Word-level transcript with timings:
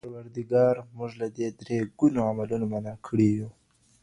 پروردګار 0.07 0.75
مونږ 0.97 1.11
له 1.21 1.27
دې 1.37 1.47
درې 1.59 1.77
ګونو 1.99 2.19
عملونو 2.29 2.65
منع 2.73 2.93
کړي 3.05 3.29
يو. 3.39 3.49